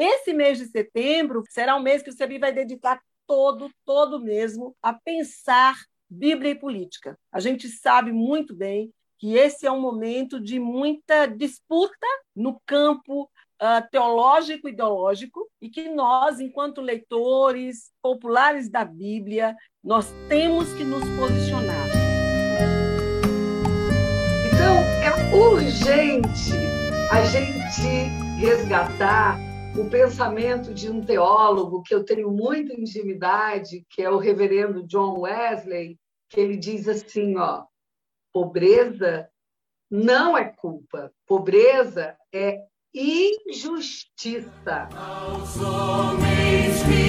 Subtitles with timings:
[0.00, 4.74] esse mês de setembro será um mês que o CEBI vai dedicar todo, todo mesmo
[4.82, 5.76] a pensar
[6.08, 7.16] Bíblia e política.
[7.30, 13.24] A gente sabe muito bem que esse é um momento de muita disputa no campo
[13.24, 19.54] uh, teológico e ideológico e que nós, enquanto leitores populares da Bíblia,
[19.84, 21.86] nós temos que nos posicionar.
[24.46, 26.52] Então, é urgente
[27.12, 28.08] a gente
[28.40, 29.49] resgatar
[29.80, 35.20] o pensamento de um teólogo que eu tenho muita intimidade, que é o reverendo John
[35.20, 35.98] Wesley,
[36.28, 37.64] que ele diz assim, ó,
[38.32, 39.28] pobreza
[39.90, 42.62] não é culpa, pobreza é
[42.94, 44.88] injustiça.
[44.94, 46.99] Aos homens comprou